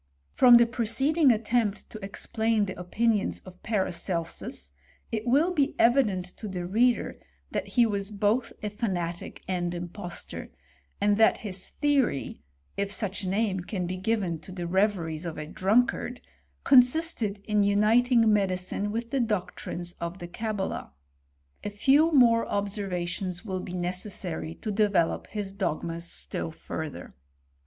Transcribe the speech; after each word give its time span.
From 0.33 0.57
the 0.57 0.65
preceding 0.65 1.29
attempt 1.31 1.87
to 1.91 2.03
explain 2.03 2.65
the 2.65 2.73
opinions 2.73 3.39
of 3.41 3.61
Paracelsus, 3.61 4.71
it 5.11 5.27
will 5.27 5.53
be 5.53 5.75
evident 5.77 6.25
to 6.37 6.47
the 6.47 6.65
reader 6.65 7.19
that 7.51 7.67
he 7.67 7.85
was 7.85 8.09
both 8.09 8.51
a 8.63 8.71
fanatic 8.71 9.43
and 9.47 9.75
impostor, 9.75 10.49
and 10.99 11.17
that 11.17 11.41
his 11.45 11.67
theory 11.67 12.41
(if 12.77 12.91
such 12.91 13.21
a 13.23 13.29
name 13.29 13.59
can 13.59 13.85
be 13.85 13.95
given 13.95 14.39
to 14.39 14.51
the 14.51 14.65
reveries 14.65 15.23
of 15.23 15.37
ik 15.37 15.53
drunkard), 15.53 16.19
consisted 16.63 17.37
in 17.47 17.61
uniting 17.61 18.33
medicine 18.33 18.91
with 18.91 19.11
the 19.11 19.19
doo' 19.19 19.49
trines 19.55 19.93
of 20.01 20.17
the 20.17 20.27
Cabala. 20.27 20.93
A 21.63 21.69
few 21.69 22.11
more 22.11 22.47
observations 22.47 23.45
will 23.45 23.59
be 23.59 23.73
necessary 23.73 24.55
to 24.63 24.71
develop 24.71 25.27
his 25.27 25.53
dogmas 25.53 26.05
still 26.09 26.49
further. 26.49 27.13